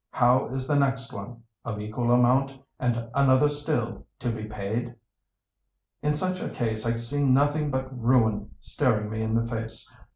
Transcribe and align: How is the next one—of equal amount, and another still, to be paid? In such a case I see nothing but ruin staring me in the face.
How 0.09 0.47
is 0.47 0.67
the 0.67 0.75
next 0.79 1.13
one—of 1.13 1.79
equal 1.79 2.09
amount, 2.09 2.57
and 2.79 3.07
another 3.13 3.47
still, 3.47 4.07
to 4.17 4.31
be 4.31 4.45
paid? 4.45 4.95
In 6.01 6.15
such 6.15 6.39
a 6.39 6.49
case 6.49 6.87
I 6.87 6.93
see 6.95 7.23
nothing 7.23 7.69
but 7.69 7.95
ruin 7.95 8.49
staring 8.59 9.11
me 9.11 9.21
in 9.21 9.35
the 9.35 9.47
face. 9.47 9.87